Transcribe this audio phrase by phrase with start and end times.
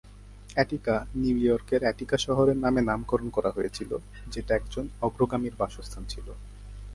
[0.55, 3.91] অ্যাটিকা New ইয়র্কের Attica শহরের নামে নামকরণ করা হয়েছিল,
[4.33, 6.27] যেটা একজন অগ্রগামীর বাসস্থান ছিল।